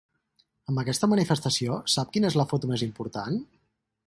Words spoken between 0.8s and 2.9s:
aquesta manifestació, sap quina és la foto més